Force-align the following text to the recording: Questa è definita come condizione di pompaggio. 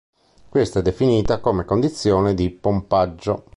Questa 0.49 0.79
è 0.79 0.81
definita 0.81 1.39
come 1.39 1.63
condizione 1.63 2.33
di 2.33 2.49
pompaggio. 2.49 3.43